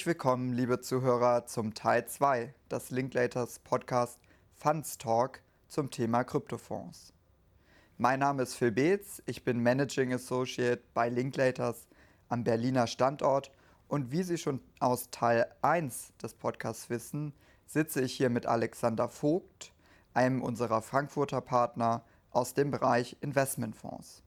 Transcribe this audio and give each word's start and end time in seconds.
Herzlich 0.00 0.16
willkommen, 0.16 0.54
liebe 0.54 0.80
Zuhörer, 0.80 1.44
zum 1.44 1.74
Teil 1.74 2.06
2 2.06 2.54
des 2.70 2.90
Linklaters 2.90 3.58
Podcast 3.58 4.18
Funds 4.56 4.96
Talk 4.96 5.42
zum 5.68 5.90
Thema 5.90 6.24
Kryptofonds. 6.24 7.12
Mein 7.98 8.20
Name 8.20 8.44
ist 8.44 8.54
Phil 8.54 8.72
Beetz, 8.72 9.22
ich 9.26 9.44
bin 9.44 9.62
Managing 9.62 10.14
Associate 10.14 10.82
bei 10.94 11.10
Linklaters 11.10 11.86
am 12.30 12.44
Berliner 12.44 12.86
Standort 12.86 13.52
und 13.88 14.10
wie 14.10 14.22
Sie 14.22 14.38
schon 14.38 14.62
aus 14.78 15.10
Teil 15.10 15.44
1 15.60 16.14
des 16.16 16.32
Podcasts 16.32 16.88
wissen, 16.88 17.34
sitze 17.66 18.00
ich 18.00 18.14
hier 18.14 18.30
mit 18.30 18.46
Alexander 18.46 19.10
Vogt, 19.10 19.74
einem 20.14 20.40
unserer 20.40 20.80
Frankfurter 20.80 21.42
Partner 21.42 22.02
aus 22.30 22.54
dem 22.54 22.70
Bereich 22.70 23.18
Investmentfonds. 23.20 24.22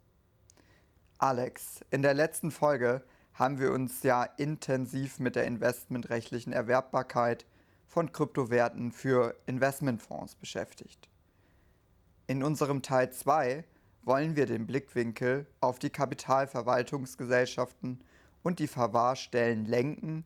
Alex, 1.17 1.83
in 1.89 2.03
der 2.03 2.13
letzten 2.13 2.51
Folge 2.51 3.03
haben 3.33 3.59
wir 3.59 3.71
uns 3.71 4.03
ja 4.03 4.23
intensiv 4.23 5.19
mit 5.19 5.35
der 5.35 5.45
investmentrechtlichen 5.45 6.53
Erwerbbarkeit 6.53 7.45
von 7.87 8.11
Kryptowerten 8.11 8.91
für 8.91 9.35
Investmentfonds 9.45 10.35
beschäftigt. 10.35 11.07
In 12.27 12.43
unserem 12.43 12.81
Teil 12.81 13.11
2 13.11 13.63
wollen 14.03 14.35
wir 14.35 14.45
den 14.45 14.67
Blickwinkel 14.67 15.47
auf 15.61 15.79
die 15.79 15.89
Kapitalverwaltungsgesellschaften 15.89 18.03
und 18.43 18.59
die 18.59 18.67
Verwahrstellen 18.67 19.65
lenken 19.65 20.25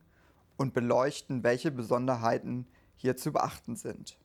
und 0.56 0.74
beleuchten, 0.74 1.44
welche 1.44 1.70
Besonderheiten 1.70 2.66
hier 2.96 3.16
zu 3.16 3.32
beachten 3.32 3.76
sind. 3.76 4.18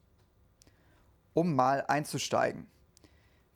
Um 1.33 1.55
mal 1.55 1.85
einzusteigen. 1.87 2.67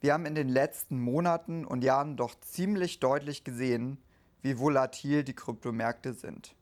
Wir 0.00 0.14
haben 0.14 0.26
in 0.26 0.36
den 0.36 0.48
letzten 0.48 1.00
Monaten 1.00 1.64
und 1.64 1.82
Jahren 1.82 2.16
doch 2.16 2.38
ziemlich 2.40 3.00
deutlich 3.00 3.42
gesehen, 3.42 3.98
wie 4.42 4.58
volatil 4.58 5.24
die 5.24 5.34
Kryptomärkte 5.34 6.14
sind. 6.14 6.54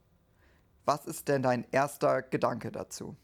Was 0.85 1.05
ist 1.05 1.27
denn 1.27 1.43
dein 1.43 1.65
erster 1.71 2.21
Gedanke 2.21 2.71
dazu? 2.71 3.15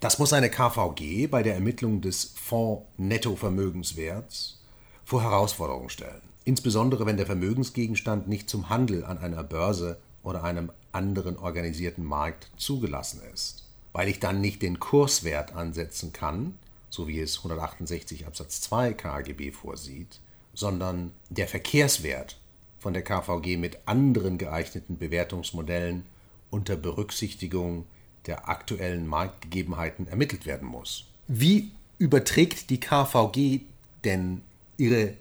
Das 0.00 0.18
muss 0.18 0.32
eine 0.32 0.50
KVG 0.50 1.26
bei 1.26 1.42
der 1.42 1.54
Ermittlung 1.54 2.00
des 2.00 2.32
Fonds-Nettovermögenswerts 2.36 4.60
vor 5.04 5.22
Herausforderungen 5.22 5.88
stellen. 5.88 6.22
Insbesondere 6.44 7.06
wenn 7.06 7.16
der 7.16 7.26
Vermögensgegenstand 7.26 8.28
nicht 8.28 8.48
zum 8.48 8.68
Handel 8.68 9.04
an 9.04 9.18
einer 9.18 9.42
Börse 9.42 9.98
oder 10.22 10.44
einem 10.44 10.70
anderen 10.92 11.38
organisierten 11.38 12.04
Markt 12.04 12.50
zugelassen 12.56 13.22
ist. 13.32 13.64
Weil 13.92 14.08
ich 14.08 14.20
dann 14.20 14.40
nicht 14.40 14.62
den 14.62 14.78
Kurswert 14.78 15.54
ansetzen 15.54 16.12
kann, 16.12 16.56
so 16.90 17.08
wie 17.08 17.20
es 17.20 17.38
168 17.38 18.26
Absatz 18.26 18.60
2 18.60 18.92
KGB 18.92 19.52
vorsieht, 19.52 20.20
sondern 20.54 21.12
der 21.30 21.48
Verkehrswert 21.48 22.38
von 22.78 22.92
der 22.92 23.02
KVG 23.02 23.56
mit 23.56 23.78
anderen 23.86 24.38
geeigneten 24.38 24.98
Bewertungsmodellen 24.98 26.04
unter 26.50 26.76
Berücksichtigung 26.76 27.86
der 28.26 28.48
aktuellen 28.48 29.06
Marktgegebenheiten 29.06 30.08
ermittelt 30.08 30.46
werden 30.46 30.68
muss. 30.68 31.06
Wie 31.26 31.72
überträgt 31.98 32.70
die 32.70 32.80
KVG 32.80 33.60
denn 34.04 34.42
ihre 34.76 35.14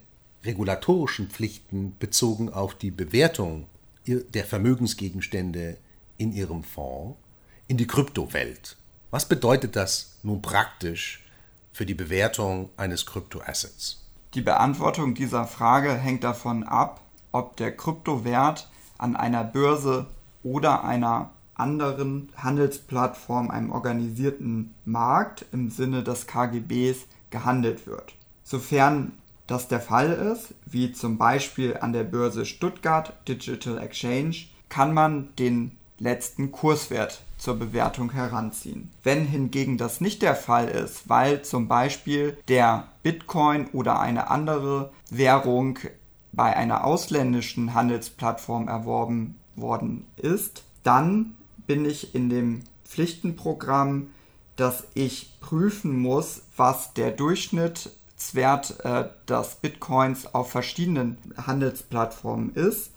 regulatorischen 0.44 1.30
Pflichten 1.30 1.96
bezogen 2.00 2.50
auf 2.50 2.76
die 2.76 2.92
Bewertung 2.92 3.68
der 4.06 4.46
Vermögensgegenstände 4.46 5.78
in 6.18 6.32
ihrem 6.32 6.64
Fonds 6.64 7.18
in 7.68 7.78
die 7.78 7.88
Kryptowelt? 7.88 8.78
Was 9.10 9.28
bedeutet 9.28 9.76
das 9.76 10.18
nun 10.24 10.42
praktisch 10.42 11.26
für 11.72 11.86
die 11.86 11.94
Bewertung 11.94 12.70
eines 12.78 13.06
Kryptoassets? 13.06 14.04
Die 14.34 14.42
Beantwortung 14.42 15.16
dieser 15.16 15.48
Frage 15.48 15.94
hängt 15.94 16.24
davon 16.24 16.64
ab, 16.64 17.02
ob 17.38 17.56
der 17.58 17.76
Kryptowert 17.76 18.70
an 18.98 19.16
einer 19.16 19.44
Börse 19.44 20.08
oder 20.44 20.84
einer 20.84 21.32
anderen 21.54 22.30
Handelsplattform, 22.36 23.50
einem 23.50 23.72
organisierten 23.72 24.74
Markt 24.86 25.46
im 25.52 25.70
Sinne 25.70 26.04
des 26.04 26.28
KGBs 26.28 27.08
gehandelt 27.30 27.88
wird. 27.88 28.14
Sofern 28.44 29.14
das 29.48 29.68
der 29.68 29.80
Fall 29.80 30.12
ist, 30.12 30.54
wie 30.66 30.92
zum 30.92 31.18
Beispiel 31.18 31.78
an 31.80 31.94
der 31.94 32.04
Börse 32.04 32.46
Stuttgart 32.46 33.14
Digital 33.28 33.78
Exchange, 33.78 34.36
kann 34.70 34.94
man 34.94 35.30
den 35.38 35.72
letzten 36.00 36.52
Kurswert 36.52 37.22
zur 37.38 37.58
Bewertung 37.58 38.12
heranziehen. 38.12 38.92
Wenn 39.04 39.26
hingegen 39.26 39.78
das 39.78 40.02
nicht 40.02 40.22
der 40.22 40.36
Fall 40.36 40.68
ist, 40.68 41.08
weil 41.08 41.44
zum 41.44 41.68
Beispiel 41.68 42.38
der 42.48 42.88
Bitcoin 43.04 43.68
oder 43.74 44.00
eine 44.00 44.30
andere 44.30 44.92
Währung 45.10 45.80
bei 46.32 46.56
einer 46.56 46.84
ausländischen 46.84 47.74
Handelsplattform 47.74 48.68
erworben 48.68 49.40
worden 49.56 50.06
ist, 50.18 50.64
dann 50.84 51.36
bin 51.66 51.86
ich 51.86 52.16
in 52.16 52.30
dem 52.30 52.64
Pflichtenprogramm, 52.86 54.12
dass 54.56 54.86
ich 54.94 55.40
prüfen 55.40 56.00
muss, 56.00 56.44
was 56.56 56.94
der 56.94 57.12
Durchschnittswert 57.12 58.84
äh, 58.84 59.06
des 59.28 59.56
Bitcoins 59.56 60.34
auf 60.34 60.50
verschiedenen 60.50 61.18
Handelsplattformen 61.38 62.54
ist 62.56 62.92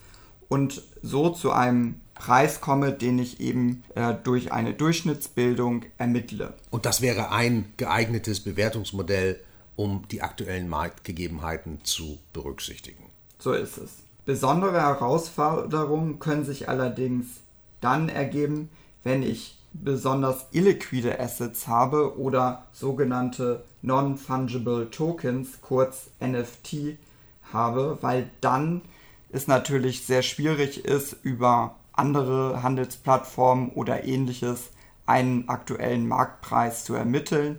und 0.49 0.83
so 1.03 1.31
zu 1.31 1.53
einem 1.53 2.01
Preis 2.15 2.61
komme, 2.61 2.93
den 2.93 3.19
ich 3.19 3.41
eben 3.41 3.83
äh, 3.95 4.15
durch 4.15 4.53
eine 4.53 4.75
Durchschnittsbildung 4.75 5.85
ermittle. 5.97 6.55
Und 6.71 6.85
das 6.85 7.01
wäre 7.01 7.31
ein 7.31 7.73
geeignetes 7.77 8.41
Bewertungsmodell, 8.41 9.41
um 9.77 10.07
die 10.11 10.21
aktuellen 10.21 10.69
Marktgegebenheiten 10.69 11.83
zu 11.83 12.19
berücksichtigen. 12.33 13.10
So 13.41 13.53
ist 13.53 13.79
es. 13.79 14.03
Besondere 14.25 14.81
Herausforderungen 14.81 16.19
können 16.21 16.45
sich 16.45 16.69
allerdings 16.69 17.27
dann 17.81 18.09
ergeben, 18.09 18.69
wenn 19.03 19.23
ich 19.23 19.59
besonders 19.73 20.47
illiquide 20.53 21.19
Assets 21.19 21.67
habe 21.67 22.19
oder 22.19 22.67
sogenannte 22.73 23.65
Non-Fungible 23.83 24.91
Tokens, 24.91 25.61
kurz 25.63 26.11
NFT, 26.21 26.99
habe, 27.53 27.99
weil 28.03 28.31
dann 28.41 28.83
es 29.31 29.47
natürlich 29.47 30.05
sehr 30.05 30.23
schwierig 30.23 30.85
ist, 30.85 31.17
über 31.23 31.77
andere 31.93 32.63
Handelsplattformen 32.63 33.71
oder 33.71 34.05
ähnliches 34.05 34.71
einen 35.07 35.49
aktuellen 35.49 36.07
Marktpreis 36.07 36.85
zu 36.85 36.95
ermitteln 36.95 37.59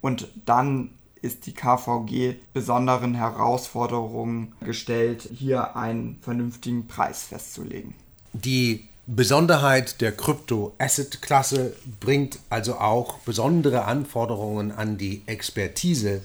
und 0.00 0.28
dann 0.44 0.90
ist 1.22 1.46
die 1.46 1.54
KVG 1.54 2.36
besonderen 2.52 3.14
Herausforderungen 3.14 4.52
gestellt, 4.64 5.28
hier 5.32 5.76
einen 5.76 6.18
vernünftigen 6.22 6.86
Preis 6.86 7.24
festzulegen. 7.24 7.94
Die 8.32 8.88
Besonderheit 9.06 10.00
der 10.00 10.12
Krypto-Asset-Klasse 10.12 11.74
bringt 11.98 12.38
also 12.48 12.76
auch 12.76 13.18
besondere 13.18 13.84
Anforderungen 13.84 14.70
an 14.70 14.98
die 14.98 15.22
Expertise 15.26 16.22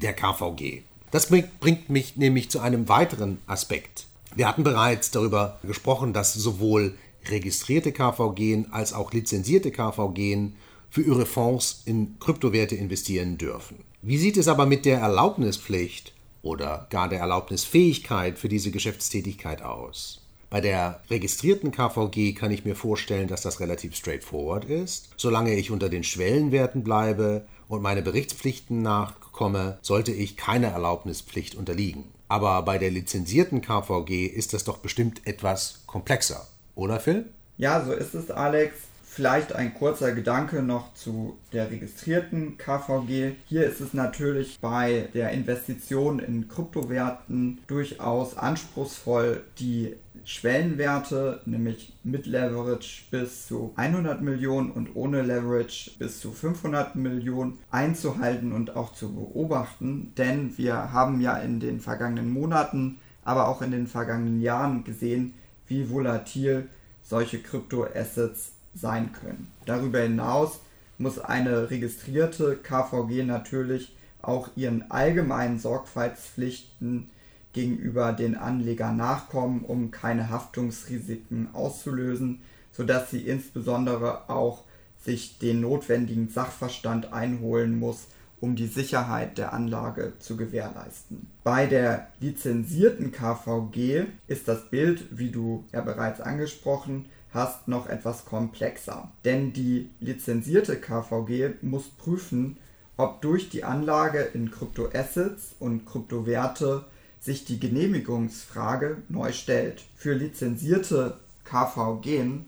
der 0.00 0.14
KVG. 0.14 0.82
Das 1.10 1.26
bringt, 1.26 1.90
mich 1.90 2.16
nämlich 2.16 2.50
zu 2.50 2.60
einem 2.60 2.88
weiteren 2.88 3.38
Aspekt. 3.46 4.06
Wir 4.34 4.48
hatten 4.48 4.64
bereits 4.64 5.10
darüber 5.10 5.60
gesprochen, 5.62 6.12
dass 6.12 6.34
sowohl 6.34 6.94
registrierte 7.28 7.92
KVG 7.92 8.64
als 8.70 8.92
auch 8.92 9.12
lizenzierte 9.12 9.70
KVG 9.70 10.50
für 10.90 11.02
ihre 11.02 11.26
Fonds 11.26 11.82
in 11.84 12.18
Kryptowerte 12.18 12.74
investieren 12.74 13.38
dürfen. 13.38 13.76
Wie 14.06 14.18
sieht 14.18 14.36
es 14.36 14.48
aber 14.48 14.66
mit 14.66 14.84
der 14.84 14.98
Erlaubnispflicht 14.98 16.12
oder 16.42 16.88
gar 16.90 17.08
der 17.08 17.20
Erlaubnisfähigkeit 17.20 18.38
für 18.38 18.50
diese 18.50 18.70
Geschäftstätigkeit 18.70 19.62
aus? 19.62 20.20
Bei 20.50 20.60
der 20.60 21.00
registrierten 21.08 21.72
KVG 21.72 22.34
kann 22.34 22.50
ich 22.50 22.66
mir 22.66 22.76
vorstellen, 22.76 23.28
dass 23.28 23.40
das 23.40 23.60
relativ 23.60 23.96
straightforward 23.96 24.66
ist. 24.66 25.08
Solange 25.16 25.54
ich 25.54 25.70
unter 25.70 25.88
den 25.88 26.04
Schwellenwerten 26.04 26.84
bleibe 26.84 27.46
und 27.66 27.80
meine 27.80 28.02
Berichtspflichten 28.02 28.82
nachkomme, 28.82 29.78
sollte 29.80 30.12
ich 30.12 30.36
keiner 30.36 30.68
Erlaubnispflicht 30.68 31.54
unterliegen. 31.54 32.04
Aber 32.28 32.60
bei 32.60 32.76
der 32.76 32.90
lizenzierten 32.90 33.62
KVG 33.62 34.26
ist 34.26 34.52
das 34.52 34.64
doch 34.64 34.76
bestimmt 34.76 35.26
etwas 35.26 35.80
komplexer, 35.86 36.46
oder 36.74 37.00
Phil? 37.00 37.30
Ja, 37.56 37.82
so 37.82 37.92
ist 37.92 38.12
es, 38.12 38.30
Alex. 38.30 38.74
Vielleicht 39.14 39.54
ein 39.54 39.74
kurzer 39.74 40.10
Gedanke 40.10 40.60
noch 40.60 40.92
zu 40.94 41.38
der 41.52 41.70
registrierten 41.70 42.58
KVG. 42.58 43.36
Hier 43.46 43.64
ist 43.64 43.80
es 43.80 43.94
natürlich 43.94 44.58
bei 44.60 45.08
der 45.14 45.30
Investition 45.30 46.18
in 46.18 46.48
Kryptowerten 46.48 47.60
durchaus 47.68 48.36
anspruchsvoll, 48.36 49.44
die 49.60 49.94
Schwellenwerte, 50.24 51.42
nämlich 51.46 51.92
mit 52.02 52.26
Leverage 52.26 53.04
bis 53.12 53.46
zu 53.46 53.72
100 53.76 54.20
Millionen 54.20 54.72
und 54.72 54.96
ohne 54.96 55.22
Leverage 55.22 55.92
bis 55.96 56.18
zu 56.18 56.32
500 56.32 56.96
Millionen 56.96 57.60
einzuhalten 57.70 58.50
und 58.50 58.74
auch 58.74 58.94
zu 58.94 59.14
beobachten. 59.14 60.12
Denn 60.18 60.58
wir 60.58 60.92
haben 60.92 61.20
ja 61.20 61.36
in 61.36 61.60
den 61.60 61.78
vergangenen 61.78 62.32
Monaten, 62.32 62.98
aber 63.22 63.46
auch 63.46 63.62
in 63.62 63.70
den 63.70 63.86
vergangenen 63.86 64.40
Jahren 64.40 64.82
gesehen, 64.82 65.34
wie 65.68 65.88
volatil 65.88 66.68
solche 67.04 67.38
Kryptoassets 67.38 68.54
sein 68.74 69.12
können. 69.12 69.50
Darüber 69.66 70.00
hinaus 70.00 70.60
muss 70.98 71.18
eine 71.18 71.70
registrierte 71.70 72.56
KVG 72.56 73.24
natürlich 73.24 73.94
auch 74.22 74.48
ihren 74.56 74.90
allgemeinen 74.90 75.58
Sorgfaltspflichten 75.58 77.10
gegenüber 77.52 78.12
den 78.12 78.36
Anlegern 78.36 78.96
nachkommen, 78.96 79.64
um 79.64 79.90
keine 79.90 80.30
Haftungsrisiken 80.30 81.48
auszulösen, 81.54 82.40
sodass 82.72 83.10
sie 83.10 83.20
insbesondere 83.20 84.28
auch 84.28 84.64
sich 85.04 85.38
den 85.38 85.60
notwendigen 85.60 86.28
Sachverstand 86.28 87.12
einholen 87.12 87.78
muss, 87.78 88.06
um 88.40 88.56
die 88.56 88.66
Sicherheit 88.66 89.38
der 89.38 89.52
Anlage 89.52 90.14
zu 90.18 90.36
gewährleisten. 90.36 91.28
Bei 91.44 91.66
der 91.66 92.08
lizenzierten 92.20 93.12
KVG 93.12 94.06
ist 94.26 94.48
das 94.48 94.68
Bild, 94.70 95.06
wie 95.10 95.30
du 95.30 95.64
ja 95.72 95.80
bereits 95.80 96.20
angesprochen 96.20 97.06
hast, 97.34 97.68
noch 97.68 97.88
etwas 97.88 98.24
komplexer. 98.24 99.10
Denn 99.24 99.52
die 99.52 99.90
lizenzierte 100.00 100.76
KVG 100.76 101.62
muss 101.62 101.88
prüfen, 101.88 102.56
ob 102.96 103.20
durch 103.20 103.50
die 103.50 103.64
Anlage 103.64 104.20
in 104.20 104.50
Kryptoassets 104.50 105.56
und 105.58 105.84
Kryptowerte 105.84 106.84
sich 107.20 107.44
die 107.44 107.58
Genehmigungsfrage 107.58 108.98
neu 109.08 109.32
stellt. 109.32 109.82
Für 109.96 110.14
lizenzierte 110.14 111.18
KVG 111.44 112.40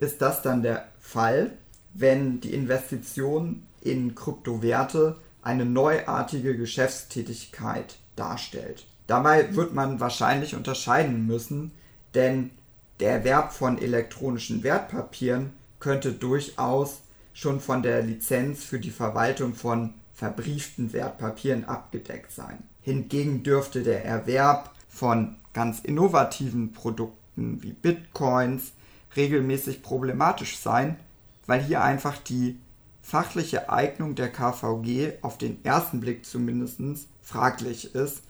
ist 0.00 0.20
das 0.20 0.42
dann 0.42 0.62
der 0.62 0.88
Fall, 0.98 1.52
wenn 1.92 2.40
die 2.40 2.54
Investition 2.54 3.62
in 3.80 4.14
Kryptowerte 4.14 5.16
eine 5.42 5.64
neuartige 5.64 6.56
Geschäftstätigkeit 6.56 7.98
darstellt. 8.16 8.86
Dabei 9.06 9.54
wird 9.54 9.74
man 9.74 10.00
wahrscheinlich 10.00 10.54
unterscheiden 10.54 11.26
müssen, 11.26 11.72
denn 12.14 12.50
der 13.04 13.16
Erwerb 13.16 13.52
von 13.52 13.76
elektronischen 13.76 14.62
Wertpapieren 14.62 15.52
könnte 15.78 16.10
durchaus 16.12 17.02
schon 17.34 17.60
von 17.60 17.82
der 17.82 18.02
Lizenz 18.02 18.64
für 18.64 18.80
die 18.80 18.90
Verwaltung 18.90 19.54
von 19.54 19.92
verbrieften 20.14 20.94
Wertpapieren 20.94 21.66
abgedeckt 21.66 22.32
sein. 22.32 22.62
Hingegen 22.80 23.42
dürfte 23.42 23.82
der 23.82 24.06
Erwerb 24.06 24.70
von 24.88 25.36
ganz 25.52 25.80
innovativen 25.80 26.72
Produkten 26.72 27.62
wie 27.62 27.72
Bitcoins 27.72 28.72
regelmäßig 29.14 29.82
problematisch 29.82 30.56
sein, 30.56 30.96
weil 31.44 31.62
hier 31.62 31.82
einfach 31.82 32.16
die 32.16 32.58
fachliche 33.02 33.68
Eignung 33.68 34.14
der 34.14 34.32
KVG 34.32 35.18
auf 35.20 35.36
den 35.36 35.62
ersten 35.62 36.00
Blick 36.00 36.24
zumindest 36.24 36.80
fraglich 37.20 37.94
ist 37.94 38.22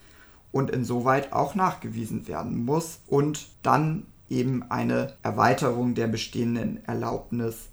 und 0.51 0.73
insoweit 0.73 1.33
auch 1.33 1.55
nachgewiesen 1.55 2.27
werden 2.27 2.65
muss 2.65 2.99
und 3.07 3.47
dann 3.63 4.07
eben 4.29 4.71
eine 4.71 5.15
Erweiterung 5.23 5.95
der 5.95 6.07
bestehenden 6.07 6.85
Erlaubnis 6.87 7.69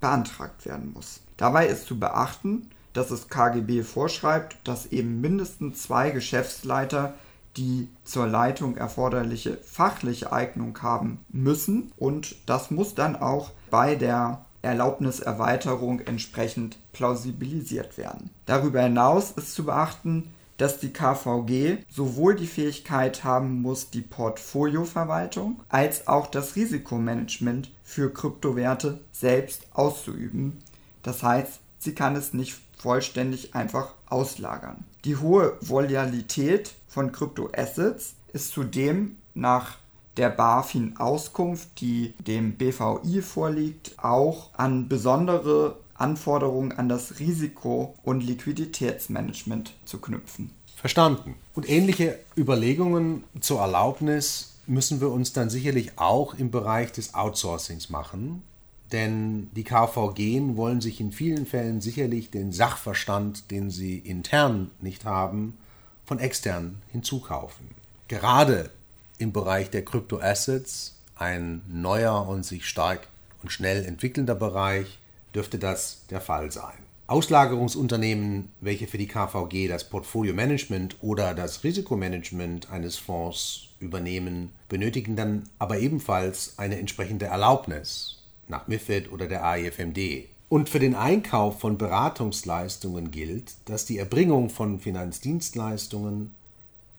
beantragt 0.00 0.66
werden 0.66 0.92
muss. 0.92 1.20
Dabei 1.36 1.66
ist 1.66 1.86
zu 1.86 1.98
beachten, 1.98 2.70
dass 2.92 3.08
das 3.08 3.28
KGB 3.28 3.82
vorschreibt, 3.82 4.56
dass 4.64 4.86
eben 4.86 5.20
mindestens 5.20 5.82
zwei 5.82 6.10
Geschäftsleiter 6.10 7.14
die 7.56 7.88
zur 8.04 8.26
Leitung 8.26 8.76
erforderliche 8.76 9.58
fachliche 9.58 10.32
Eignung 10.32 10.80
haben 10.82 11.24
müssen 11.28 11.92
und 11.98 12.36
das 12.46 12.70
muss 12.70 12.94
dann 12.94 13.16
auch 13.16 13.50
bei 13.70 13.94
der 13.94 14.44
Erlaubniserweiterung 14.62 16.00
entsprechend 16.00 16.78
plausibilisiert 16.92 17.98
werden. 17.98 18.30
Darüber 18.46 18.82
hinaus 18.82 19.32
ist 19.32 19.54
zu 19.54 19.64
beachten, 19.64 20.32
dass 20.62 20.78
die 20.78 20.92
KVG 20.92 21.78
sowohl 21.90 22.36
die 22.36 22.46
Fähigkeit 22.46 23.24
haben 23.24 23.62
muss, 23.62 23.90
die 23.90 24.00
Portfolioverwaltung 24.00 25.60
als 25.68 26.06
auch 26.06 26.28
das 26.28 26.54
Risikomanagement 26.54 27.72
für 27.82 28.14
Kryptowerte 28.14 29.00
selbst 29.10 29.66
auszuüben. 29.72 30.58
Das 31.02 31.24
heißt, 31.24 31.58
sie 31.80 31.96
kann 31.96 32.14
es 32.14 32.32
nicht 32.32 32.54
vollständig 32.78 33.56
einfach 33.56 33.94
auslagern. 34.06 34.84
Die 35.04 35.16
hohe 35.16 35.56
Volatilität 35.60 36.76
von 36.86 37.10
Kryptoassets 37.10 38.14
ist 38.32 38.52
zudem 38.52 39.16
nach 39.34 39.78
der 40.16 40.30
BaFin-Auskunft, 40.30 41.80
die 41.80 42.14
dem 42.24 42.56
BVI 42.56 43.20
vorliegt, 43.20 43.98
auch 43.98 44.50
an 44.54 44.88
besondere 44.88 45.80
Anforderungen 46.02 46.72
an 46.72 46.88
das 46.88 47.18
Risiko- 47.18 47.94
und 48.02 48.22
Liquiditätsmanagement 48.22 49.72
zu 49.84 49.98
knüpfen. 49.98 50.50
Verstanden. 50.76 51.36
Und 51.54 51.68
ähnliche 51.68 52.18
Überlegungen 52.36 53.24
zur 53.40 53.60
Erlaubnis 53.60 54.54
müssen 54.66 55.00
wir 55.00 55.10
uns 55.10 55.32
dann 55.32 55.48
sicherlich 55.48 55.98
auch 55.98 56.34
im 56.34 56.50
Bereich 56.50 56.92
des 56.92 57.14
Outsourcings 57.14 57.88
machen, 57.88 58.42
denn 58.90 59.48
die 59.54 59.64
KVG 59.64 60.56
wollen 60.56 60.80
sich 60.80 61.00
in 61.00 61.12
vielen 61.12 61.46
Fällen 61.46 61.80
sicherlich 61.80 62.30
den 62.30 62.52
Sachverstand, 62.52 63.50
den 63.50 63.70
sie 63.70 63.98
intern 63.98 64.70
nicht 64.80 65.04
haben, 65.04 65.56
von 66.04 66.18
extern 66.18 66.82
hinzukaufen. 66.88 67.68
Gerade 68.08 68.70
im 69.18 69.32
Bereich 69.32 69.70
der 69.70 69.84
Kryptoassets, 69.84 70.98
ein 71.14 71.62
neuer 71.68 72.28
und 72.28 72.44
sich 72.44 72.66
stark 72.66 73.08
und 73.42 73.50
schnell 73.50 73.84
entwickelnder 73.84 74.34
Bereich, 74.34 74.98
dürfte 75.34 75.58
das 75.58 76.06
der 76.10 76.20
Fall 76.20 76.50
sein. 76.50 76.74
Auslagerungsunternehmen, 77.06 78.52
welche 78.60 78.86
für 78.86 78.96
die 78.96 79.08
KVG 79.08 79.68
das 79.68 79.88
Portfolio-Management 79.90 80.96
oder 81.02 81.34
das 81.34 81.62
Risikomanagement 81.62 82.70
eines 82.70 82.96
Fonds 82.96 83.68
übernehmen, 83.80 84.50
benötigen 84.68 85.14
dann 85.14 85.44
aber 85.58 85.78
ebenfalls 85.78 86.54
eine 86.58 86.78
entsprechende 86.78 87.26
Erlaubnis 87.26 88.22
nach 88.48 88.66
MIFID 88.66 89.12
oder 89.12 89.26
der 89.26 89.44
AIFMD. 89.44 90.28
Und 90.48 90.68
für 90.68 90.78
den 90.78 90.94
Einkauf 90.94 91.60
von 91.60 91.76
Beratungsleistungen 91.76 93.10
gilt, 93.10 93.56
dass 93.66 93.84
die 93.84 93.98
Erbringung 93.98 94.48
von 94.48 94.80
Finanzdienstleistungen 94.80 96.34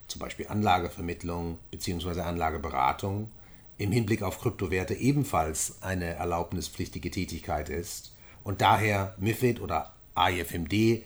zum 0.07 0.19
Beispiel 0.19 0.47
Anlagevermittlung 0.47 1.57
bzw. 1.71 2.21
Anlageberatung, 2.21 3.31
im 3.79 3.91
Hinblick 3.91 4.21
auf 4.21 4.39
Kryptowerte 4.39 4.93
ebenfalls 4.93 5.81
eine 5.81 6.05
erlaubnispflichtige 6.05 7.09
Tätigkeit 7.09 7.69
ist 7.69 8.12
und 8.43 8.61
daher 8.61 9.15
MIFID 9.17 9.61
oder 9.61 9.93
AIFMD 10.15 11.03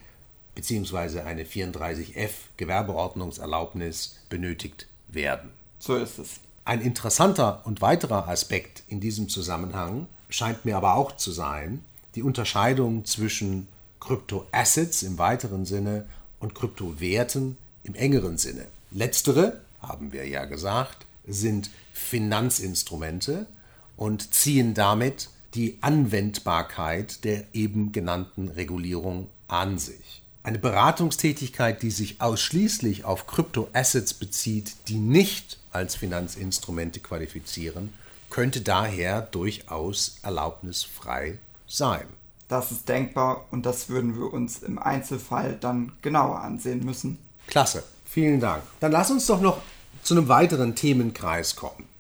bzw. 0.56 1.22
eine 1.22 1.44
34F 1.44 2.31
Gewerbeordnungserlaubnis 2.57 4.18
benötigt 4.30 4.88
werden. 5.07 5.51
So 5.80 5.95
ist 5.95 6.18
es. 6.18 6.39
Ein 6.66 6.81
interessanter 6.81 7.62
und 7.66 7.81
weiterer 7.81 8.28
Aspekt 8.28 8.84
in 8.88 9.00
diesem 9.00 9.30
Zusammenhang 9.30 10.07
scheint 10.30 10.66
mir 10.66 10.75
aber 10.75 10.95
auch 10.95 11.16
zu 11.16 11.31
sein, 11.31 11.84
die 12.16 12.24
Unterscheidung 12.24 13.06
zwischen 13.06 13.68
Kryptoassets 14.00 15.04
im 15.04 15.18
weiteren 15.18 15.66
Sinne 15.66 16.06
und 16.40 16.56
Kryptowerten 16.56 17.57
im 17.83 17.95
engeren 17.95 18.38
Sinne. 18.38 18.66
Letztere, 18.92 19.61
haben 19.81 20.11
wir 20.11 20.28
ja 20.28 20.45
gesagt, 20.45 21.06
sind 21.26 21.69
Finanzinstrumente 21.94 23.47
und 23.95 24.33
ziehen 24.33 24.73
damit 24.73 25.30
die 25.57 25.80
Anwendbarkeit 25.81 27.23
der 27.23 27.44
eben 27.54 27.92
genannten 27.92 28.47
Regulierung 28.49 29.28
an 29.47 29.80
sich. 29.80 30.21
Eine 30.44 30.59
Beratungstätigkeit, 30.59 31.81
die 31.81 31.90
sich 31.92 32.21
ausschließlich 32.21 33.04
auf 33.04 33.26
Kryptoassets 33.28 34.14
bezieht, 34.14 34.76
die 34.87 34.99
nicht 34.99 35.57
als 35.71 35.95
Finanzinstrumente 35.95 36.99
qualifizieren, 36.99 37.92
könnte 38.30 38.61
daher 38.61 39.21
durchaus 39.21 40.19
erlaubnisfrei 40.21 41.40
sein. 41.68 42.06
Das 42.47 42.71
ist 42.71 42.87
denkbar 42.87 43.45
und 43.52 43.66
das 43.66 43.90
würden 43.90 44.16
wir 44.16 44.31
uns 44.31 44.59
im 44.59 44.80
Einzelfall 44.80 45.57
dann 45.59 45.92
genauer 46.02 46.40
ansehen 46.40 46.85
müssen. 46.85 47.18
Klasse. 47.47 47.83
Vielen 48.06 48.40
Dank. 48.40 48.64
Dann 48.80 48.92
lass 48.92 49.11
uns 49.11 49.26
doch 49.26 49.42
noch 49.42 49.61
zu 50.04 50.14
einem 50.14 50.30
weiteren 50.30 50.76
Themenkreis 50.76 51.56
kommen. 51.56 51.96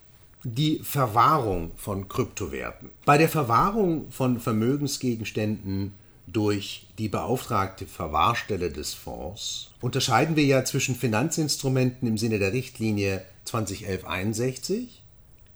Die 0.49 0.79
Verwahrung 0.81 1.71
von 1.75 2.07
Kryptowerten. 2.07 2.91
Bei 3.03 3.17
der 3.17 3.27
Verwahrung 3.27 4.09
von 4.11 4.39
Vermögensgegenständen 4.39 5.91
durch 6.25 6.87
die 6.97 7.09
beauftragte 7.09 7.85
Verwahrstelle 7.85 8.71
des 8.71 8.93
Fonds 8.93 9.71
unterscheiden 9.81 10.37
wir 10.37 10.45
ja 10.45 10.63
zwischen 10.63 10.95
Finanzinstrumenten 10.95 12.07
im 12.07 12.17
Sinne 12.17 12.39
der 12.39 12.53
Richtlinie 12.53 13.25
2011-61, 13.45 14.87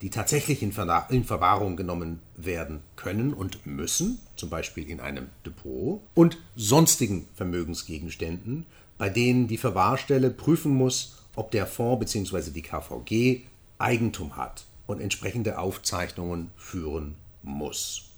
die 0.01 0.09
tatsächlich 0.09 0.61
in, 0.61 0.73
Verwahrung 0.73 1.77
genommen 1.77 2.19
werden 2.35 2.81
können 2.97 3.33
und 3.33 3.65
müssen, 3.65 4.19
zum 4.35 4.49
Beispiel 4.49 4.89
in 4.89 4.99
einem 4.99 5.27
Depot, 5.45 6.01
und 6.15 6.37
sonstigen 6.57 7.29
Vermögensgegenständen, 7.35 8.65
bei 8.97 9.07
denen 9.07 9.47
die 9.47 9.57
Verwahrstelle 9.57 10.31
prüfen 10.31 10.73
muss, 10.73 11.23
ob 11.37 11.49
der 11.51 11.65
Fonds 11.65 12.01
bzw. 12.01 12.51
die 12.51 12.61
KVG 12.61 13.43
Eigentum 13.77 14.35
hat 14.35 14.65
und 14.91 15.01
entsprechende 15.01 15.57
Aufzeichnungen 15.57 16.51
führen 16.55 17.15
muss. 17.43 18.09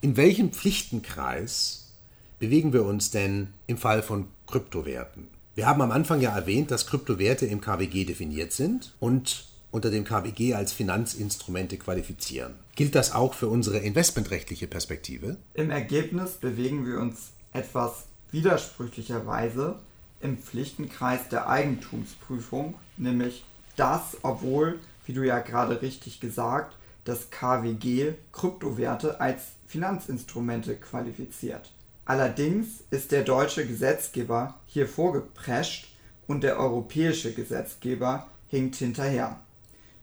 In 0.00 0.16
welchem 0.16 0.52
Pflichtenkreis 0.52 1.92
bewegen 2.38 2.72
wir 2.72 2.84
uns 2.84 3.10
denn 3.10 3.48
im 3.66 3.76
Fall 3.76 4.02
von 4.02 4.28
Kryptowerten? 4.46 5.28
Wir 5.54 5.66
haben 5.66 5.82
am 5.82 5.90
Anfang 5.90 6.20
ja 6.20 6.34
erwähnt, 6.34 6.70
dass 6.70 6.86
Kryptowerte 6.86 7.44
im 7.46 7.60
KWG 7.60 8.04
definiert 8.04 8.52
sind 8.52 8.94
und 9.00 9.46
unter 9.70 9.90
dem 9.90 10.04
KWG 10.04 10.54
als 10.54 10.72
Finanzinstrumente 10.72 11.76
qualifizieren. 11.76 12.54
Gilt 12.76 12.94
das 12.94 13.12
auch 13.12 13.34
für 13.34 13.48
unsere 13.48 13.78
investmentrechtliche 13.78 14.66
Perspektive? 14.66 15.36
Im 15.54 15.70
Ergebnis 15.70 16.32
bewegen 16.32 16.86
wir 16.86 16.98
uns 16.98 17.32
etwas 17.52 18.06
widersprüchlicherweise 18.30 19.78
im 20.20 20.38
Pflichtenkreis 20.38 21.28
der 21.28 21.48
Eigentumsprüfung, 21.48 22.74
nämlich 22.96 23.44
das, 23.76 24.16
obwohl, 24.22 24.78
wie 25.10 25.14
du 25.14 25.26
ja 25.26 25.40
gerade 25.40 25.82
richtig 25.82 26.20
gesagt, 26.20 26.76
das 27.02 27.30
KWG 27.30 28.12
Kryptowerte 28.30 29.20
als 29.20 29.42
Finanzinstrumente 29.66 30.76
qualifiziert. 30.76 31.72
Allerdings 32.04 32.84
ist 32.90 33.10
der 33.10 33.24
deutsche 33.24 33.66
Gesetzgeber 33.66 34.54
hier 34.66 34.86
vorgeprescht 34.86 35.92
und 36.28 36.44
der 36.44 36.60
europäische 36.60 37.34
Gesetzgeber 37.34 38.28
hinkt 38.46 38.76
hinterher, 38.76 39.40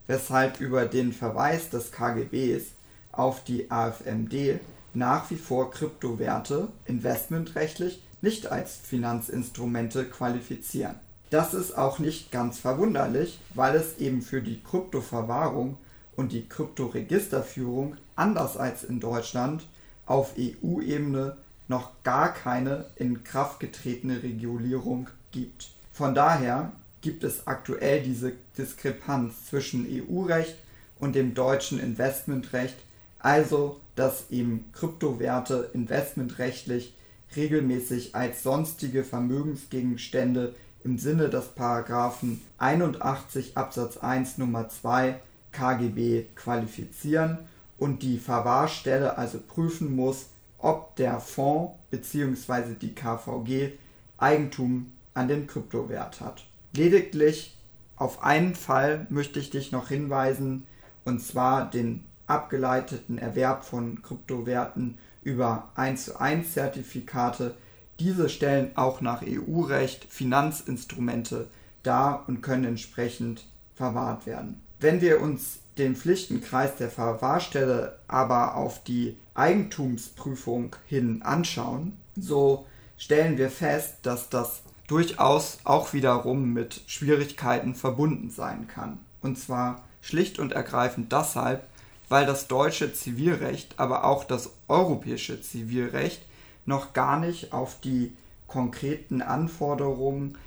weshalb 0.07 0.59
über 0.59 0.85
den 0.85 1.13
Verweis 1.13 1.69
des 1.69 1.93
KGBs 1.93 2.65
auf 3.13 3.45
die 3.45 3.71
AFMD 3.71 4.59
nach 4.93 5.31
wie 5.31 5.37
vor 5.37 5.71
Kryptowerte 5.71 6.67
investmentrechtlich 6.83 8.03
nicht 8.19 8.51
als 8.51 8.75
Finanzinstrumente 8.75 10.03
qualifizieren. 10.03 10.95
Das 11.29 11.53
ist 11.53 11.77
auch 11.77 11.99
nicht 11.99 12.31
ganz 12.31 12.59
verwunderlich, 12.59 13.39
weil 13.53 13.75
es 13.75 13.97
eben 13.97 14.21
für 14.21 14.41
die 14.41 14.63
Kryptoverwahrung 14.63 15.77
und 16.15 16.31
die 16.31 16.47
Kryptoregisterführung 16.47 17.97
anders 18.15 18.55
als 18.55 18.83
in 18.83 18.99
Deutschland 18.99 19.67
auf 20.05 20.33
EU-Ebene 20.37 21.35
noch 21.67 21.91
gar 22.03 22.33
keine 22.33 22.85
in 22.95 23.23
Kraft 23.23 23.59
getretene 23.59 24.23
Regulierung 24.23 25.09
gibt. 25.31 25.69
Von 25.91 26.15
daher 26.15 26.71
gibt 27.01 27.23
es 27.23 27.45
aktuell 27.45 28.01
diese 28.01 28.33
Diskrepanz 28.57 29.45
zwischen 29.47 29.85
EU-Recht 29.85 30.55
und 30.99 31.15
dem 31.15 31.33
deutschen 31.33 31.79
Investmentrecht, 31.79 32.77
also 33.19 33.81
dass 33.95 34.31
eben 34.31 34.71
Kryptowerte 34.71 35.71
investmentrechtlich 35.73 36.95
regelmäßig 37.35 38.15
als 38.15 38.43
sonstige 38.43 39.03
Vermögensgegenstände 39.03 40.55
im 40.83 40.97
Sinne 40.97 41.29
des 41.29 41.47
Paragraphen 41.49 42.41
81 42.57 43.57
Absatz 43.57 43.97
1 43.97 44.37
Nummer 44.37 44.69
2 44.69 45.19
KGB 45.51 46.25
qualifizieren 46.35 47.39
und 47.77 48.03
die 48.03 48.17
Verwahrstelle 48.17 49.17
also 49.17 49.39
prüfen 49.39 49.95
muss, 49.95 50.27
ob 50.59 50.95
der 50.95 51.19
Fonds 51.19 51.73
bzw. 51.91 52.73
die 52.79 52.95
KVG 52.95 53.73
Eigentum 54.17 54.91
an 55.13 55.27
dem 55.27 55.47
Kryptowert 55.47 56.21
hat. 56.21 56.45
Lediglich 56.73 57.55
auf 57.95 58.23
einen 58.23 58.55
Fall 58.55 59.07
möchte 59.09 59.39
ich 59.39 59.49
dich 59.49 59.71
noch 59.71 59.89
hinweisen, 59.89 60.65
und 61.03 61.21
zwar 61.21 61.69
den 61.69 62.05
abgeleiteten 62.27 63.17
Erwerb 63.17 63.65
von 63.65 64.01
Kryptowerten 64.01 64.97
über 65.23 65.71
1 65.75 66.05
zu 66.05 66.19
1 66.19 66.53
Zertifikate. 66.53 67.55
Diese 67.99 68.29
stellen 68.29 68.71
auch 68.75 69.01
nach 69.01 69.23
EU-Recht 69.23 70.05
Finanzinstrumente 70.09 71.47
dar 71.83 72.25
und 72.27 72.41
können 72.41 72.65
entsprechend 72.65 73.45
verwahrt 73.75 74.25
werden. 74.25 74.61
Wenn 74.79 75.01
wir 75.01 75.21
uns 75.21 75.59
den 75.77 75.95
Pflichtenkreis 75.95 76.75
der 76.75 76.89
Verwahrstelle 76.89 77.99
aber 78.07 78.55
auf 78.55 78.83
die 78.83 79.17
Eigentumsprüfung 79.35 80.75
hin 80.85 81.21
anschauen, 81.21 81.97
so 82.15 82.65
stellen 82.97 83.37
wir 83.37 83.49
fest, 83.49 83.95
dass 84.01 84.29
das 84.29 84.61
durchaus 84.87 85.59
auch 85.63 85.93
wiederum 85.93 86.53
mit 86.53 86.81
Schwierigkeiten 86.87 87.75
verbunden 87.75 88.31
sein 88.31 88.67
kann. 88.67 88.99
Und 89.21 89.37
zwar 89.37 89.83
schlicht 90.01 90.39
und 90.39 90.53
ergreifend 90.53 91.11
deshalb, 91.11 91.67
weil 92.09 92.25
das 92.25 92.47
deutsche 92.47 92.93
Zivilrecht, 92.93 93.75
aber 93.77 94.05
auch 94.05 94.23
das 94.23 94.51
europäische 94.67 95.41
Zivilrecht 95.41 96.21
noch 96.67 96.93
gar 96.93 97.19
nicht 97.19 97.53
auf 97.53 97.79
die 97.81 98.13
konkreten 98.45 99.21
Anforderungen 99.21 100.37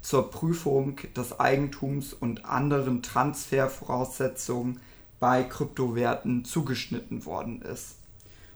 zur 0.00 0.30
Prüfung 0.30 0.96
des 1.16 1.38
Eigentums 1.38 2.12
und 2.12 2.44
anderen 2.44 3.02
Transfervoraussetzungen 3.02 4.80
bei 5.20 5.42
Kryptowerten 5.42 6.44
zugeschnitten 6.44 7.24
worden 7.24 7.62
ist. 7.62 7.96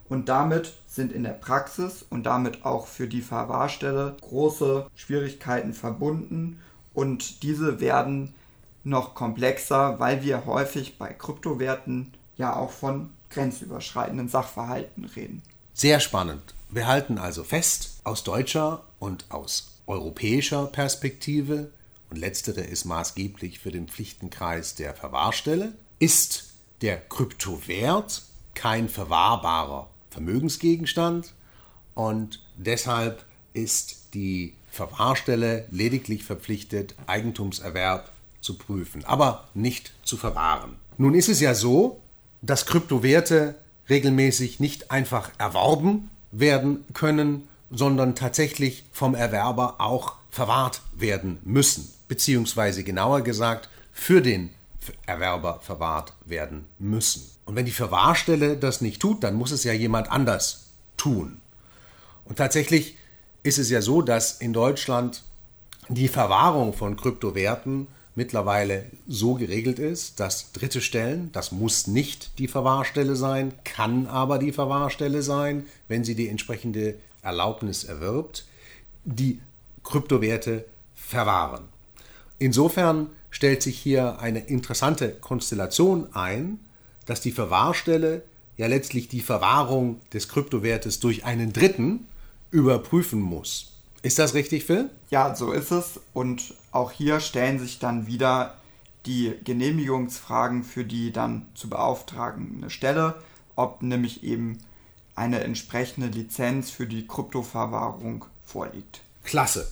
Und 0.09 0.29
damit 0.29 0.75
sind 0.87 1.13
in 1.13 1.23
der 1.23 1.31
Praxis 1.31 2.05
und 2.09 2.25
damit 2.25 2.65
auch 2.65 2.87
für 2.87 3.09
die 3.09 3.21
Verwahrstelle 3.21 4.17
große 4.21 4.87
Schwierigkeiten 4.95 5.75
verbunden 5.75 6.61
und 6.95 7.43
diese 7.43 7.81
werden 7.81 8.35
noch 8.85 9.15
komplexer, 9.15 10.01
weil 10.01 10.23
wir 10.23 10.47
häufig 10.47 10.99
bei 10.99 11.13
Kryptowerten 11.13 12.13
ja 12.37 12.57
auch 12.57 12.71
von 12.71 13.11
grenzüberschreitenden 13.31 14.29
Sachverhalten 14.29 15.05
reden. 15.05 15.43
Sehr 15.75 16.01
spannend. 16.01 16.55
Wir 16.71 16.87
halten 16.87 17.17
also 17.17 17.45
fest, 17.45 18.01
aus 18.05 18.25
deutscher 18.25 18.85
und 18.99 19.25
aus 19.31 19.79
europäischer 19.87 20.67
Perspektive, 20.67 21.71
und 22.11 22.19
letztere 22.19 22.61
ist 22.61 22.85
maßgeblich 22.85 23.59
für 23.59 23.71
den 23.71 23.89
Pflichtenkreis 23.89 24.75
der 24.75 24.95
Verwahrstelle, 24.95 25.73
ist 25.99 26.51
der 26.83 26.99
Kryptowert 26.99 28.23
kein 28.55 28.89
verwahrbarer 28.89 29.89
Vermögensgegenstand 30.11 31.33
und 31.95 32.43
deshalb 32.57 33.25
ist 33.55 34.15
die 34.15 34.55
Verwahrstelle 34.71 35.67
lediglich 35.71 36.25
verpflichtet, 36.25 36.95
Eigentumserwerb 37.07 38.13
zu 38.41 38.59
prüfen, 38.59 39.05
aber 39.05 39.49
nicht 39.55 39.95
zu 40.03 40.17
verwahren. 40.17 40.77
Nun 40.99 41.15
ist 41.15 41.29
es 41.29 41.41
ja 41.41 41.55
so, 41.55 42.01
dass 42.43 42.67
Kryptowerte 42.67 43.55
regelmäßig 43.89 44.61
nicht 44.61 44.91
einfach 44.91 45.31
erworben 45.39 46.11
werden 46.31 46.85
können, 46.95 47.49
sondern 47.71 48.15
tatsächlich 48.15 48.85
vom 48.93 49.15
Erwerber 49.15 49.77
auch 49.79 50.15
verwahrt 50.31 50.83
werden 50.97 51.39
müssen, 51.45 51.93
beziehungsweise 52.09 52.85
genauer 52.85 53.23
gesagt 53.23 53.69
für 53.93 54.23
den 54.23 54.51
Erwerber 55.07 55.61
verwahrt 55.61 56.15
werden 56.25 56.67
müssen. 56.79 57.31
Und 57.45 57.57
wenn 57.57 57.67
die 57.67 57.73
Verwahrstelle 57.73 58.57
das 58.57 58.81
nicht 58.81 59.01
tut, 59.01 59.25
dann 59.25 59.35
muss 59.35 59.51
es 59.51 59.65
ja 59.65 59.73
jemand 59.73 60.11
anders 60.11 60.67
tun. 60.97 61.41
Und 62.25 62.37
tatsächlich 62.37 62.97
ist 63.43 63.59
es 63.59 63.71
ja 63.71 63.83
so, 63.83 64.03
dass 64.03 64.41
in 64.41 64.53
Deutschland 64.53 65.25
die 65.89 66.09
Verwahrung 66.09 66.75
von 66.75 66.97
Kryptowerten 66.97 67.89
mittlerweile 68.19 68.87
so 69.07 69.35
geregelt 69.35 69.79
ist, 69.79 70.19
dass 70.19 70.51
dritte 70.51 70.81
Stellen, 70.81 71.31
das 71.33 71.53
muss 71.53 71.87
nicht 71.87 72.37
die 72.41 72.49
Verwahrstelle 72.49 73.15
sein, 73.15 73.55
kann 73.63 74.09
aber 74.09 74.39
die 74.39 74.51
Verwahrstelle 74.51 75.23
sein, 75.23 75.67
wenn 75.87 76.03
sie 76.03 76.17
die 76.17 76.29
entsprechende 76.29 76.97
Erlaubnis 77.23 77.85
erwirbt, 77.85 78.45
die 79.05 79.41
Kryptowerte 79.85 80.65
verwahren. 80.95 81.67
Insofern 82.41 83.11
stellt 83.31 83.63
sich 83.63 83.79
hier 83.79 84.19
eine 84.19 84.41
interessante 84.41 85.13
Konstellation 85.13 86.09
ein, 86.13 86.59
dass 87.07 87.21
die 87.21 87.31
Verwahrstelle 87.31 88.23
ja 88.57 88.67
letztlich 88.67 89.07
die 89.07 89.21
Verwahrung 89.21 90.01
des 90.13 90.29
Kryptowertes 90.29 90.99
durch 90.99 91.25
einen 91.25 91.53
Dritten 91.53 92.09
überprüfen 92.51 93.21
muss. 93.21 93.78
Ist 94.03 94.19
das 94.19 94.35
richtig, 94.35 94.65
Phil? 94.65 94.91
Ja, 95.11 95.35
so 95.35 95.53
ist 95.53 95.73
es. 95.73 96.01
Und 96.13 96.55
auch 96.71 96.93
hier 96.93 97.21
stellen 97.21 97.59
sich 97.59 97.79
dann 97.79 98.07
wieder 98.07 98.55
die 99.07 99.35
Genehmigungsfragen 99.43 100.63
für 100.63 100.85
die 100.85 101.13
dann 101.13 101.47
zu 101.55 101.69
beauftragende 101.69 102.71
Stelle, 102.71 103.15
ob 103.57 103.83
nämlich 103.83 104.23
eben 104.23 104.59
eine 105.15 105.41
entsprechende 105.41 106.09
Lizenz 106.09 106.71
für 106.71 106.87
die 106.87 107.07
Kryptoverwahrung 107.07 108.25
vorliegt. 108.45 109.01
Klasse. 109.25 109.69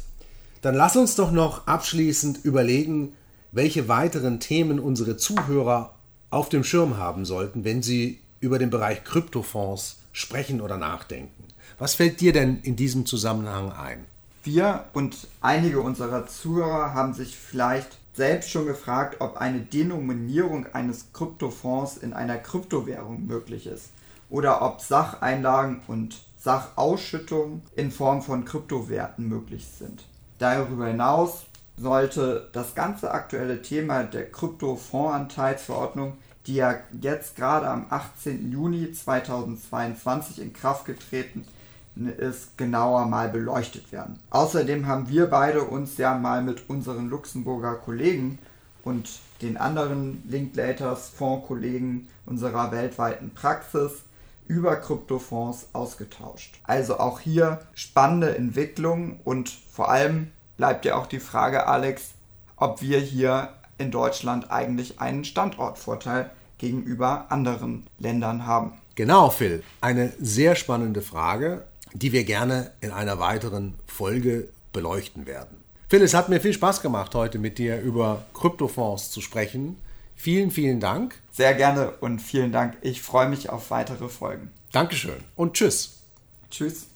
Dann 0.62 0.75
lass 0.75 0.97
uns 0.97 1.14
doch 1.14 1.30
noch 1.30 1.66
abschließend 1.66 2.45
überlegen, 2.45 3.14
welche 3.52 3.88
weiteren 3.88 4.40
Themen 4.40 4.80
unsere 4.80 5.16
Zuhörer 5.16 5.95
auf 6.30 6.49
dem 6.49 6.64
Schirm 6.64 6.97
haben 6.97 7.25
sollten, 7.25 7.64
wenn 7.64 7.83
sie 7.83 8.21
über 8.40 8.59
den 8.59 8.71
Bereich 8.71 9.04
Kryptofonds 9.04 9.99
sprechen 10.12 10.61
oder 10.61 10.76
nachdenken. 10.76 11.45
Was 11.78 11.95
fällt 11.95 12.21
dir 12.21 12.33
denn 12.33 12.61
in 12.61 12.75
diesem 12.75 13.06
Zusammenhang 13.06 13.71
ein? 13.71 14.06
Wir 14.46 14.84
und 14.92 15.26
einige 15.40 15.80
unserer 15.80 16.28
Zuhörer 16.28 16.94
haben 16.94 17.14
sich 17.14 17.36
vielleicht 17.36 17.98
selbst 18.12 18.48
schon 18.48 18.64
gefragt, 18.64 19.16
ob 19.18 19.38
eine 19.38 19.58
Denominierung 19.58 20.66
eines 20.72 21.12
Kryptofonds 21.12 21.96
in 21.96 22.12
einer 22.12 22.38
Kryptowährung 22.38 23.26
möglich 23.26 23.66
ist 23.66 23.90
oder 24.30 24.62
ob 24.62 24.80
Sacheinlagen 24.80 25.80
und 25.88 26.20
Sachausschüttungen 26.38 27.62
in 27.74 27.90
Form 27.90 28.22
von 28.22 28.44
Kryptowerten 28.44 29.28
möglich 29.28 29.66
sind. 29.66 30.04
Darüber 30.38 30.86
hinaus 30.86 31.46
sollte 31.76 32.48
das 32.52 32.76
ganze 32.76 33.10
aktuelle 33.10 33.62
Thema 33.62 34.04
der 34.04 34.30
Kryptofondsanteilsverordnung, 34.30 36.18
die 36.46 36.54
ja 36.54 36.76
jetzt 37.02 37.34
gerade 37.34 37.66
am 37.66 37.86
18. 37.90 38.52
Juni 38.52 38.92
2022 38.92 40.40
in 40.40 40.52
Kraft 40.52 40.84
getreten 40.84 41.44
ist, 41.96 42.58
genauer 42.58 43.06
mal 43.06 43.28
beleuchtet 43.28 43.90
werden. 43.92 44.18
Außerdem 44.30 44.86
haben 44.86 45.08
wir 45.08 45.26
beide 45.26 45.62
uns 45.62 45.96
ja 45.96 46.14
mal 46.16 46.42
mit 46.42 46.68
unseren 46.68 47.08
Luxemburger 47.08 47.74
Kollegen 47.74 48.38
und 48.84 49.20
den 49.42 49.56
anderen 49.56 50.22
Linklaters 50.28 51.08
Fondskollegen 51.08 52.08
unserer 52.26 52.70
weltweiten 52.72 53.30
Praxis 53.34 54.02
über 54.46 54.76
Kryptofonds 54.76 55.68
ausgetauscht. 55.72 56.60
Also 56.64 56.98
auch 56.98 57.20
hier 57.20 57.60
spannende 57.74 58.36
Entwicklung 58.36 59.18
und 59.24 59.48
vor 59.48 59.90
allem 59.90 60.30
bleibt 60.56 60.84
ja 60.84 60.96
auch 60.96 61.06
die 61.06 61.20
Frage, 61.20 61.66
Alex, 61.66 62.12
ob 62.56 62.80
wir 62.80 62.98
hier 62.98 63.50
in 63.78 63.90
Deutschland 63.90 64.50
eigentlich 64.50 65.00
einen 65.00 65.24
Standortvorteil 65.24 66.30
gegenüber 66.58 67.26
anderen 67.28 67.86
Ländern 67.98 68.46
haben? 68.46 68.72
Genau, 68.94 69.28
Phil. 69.28 69.62
Eine 69.80 70.12
sehr 70.18 70.54
spannende 70.54 71.02
Frage, 71.02 71.64
die 71.93 72.12
wir 72.12 72.25
gerne 72.25 72.73
in 72.81 72.90
einer 72.90 73.19
weiteren 73.19 73.75
Folge 73.87 74.49
beleuchten 74.73 75.26
werden. 75.26 75.57
Phil, 75.88 76.02
es 76.02 76.14
hat 76.14 76.28
mir 76.28 76.40
viel 76.40 76.52
Spaß 76.52 76.83
gemacht, 76.83 77.14
heute 77.14 77.38
mit 77.38 77.59
dir 77.59 77.81
über 77.81 78.25
Kryptofonds 78.35 79.11
zu 79.11 79.21
sprechen. 79.21 79.78
Vielen, 80.16 80.50
vielen 80.50 80.81
Dank. 80.81 81.21
Sehr 81.31 81.55
gerne 81.55 81.93
und 82.00 82.21
vielen 82.21 82.50
Dank. 82.50 82.76
Ich 82.81 83.02
freue 83.02 83.28
mich 83.28 83.50
auf 83.50 83.71
weitere 83.71 84.09
Folgen. 84.09 84.50
Dankeschön 84.73 85.23
und 85.37 85.55
tschüss. 85.55 86.00
Tschüss. 86.50 86.88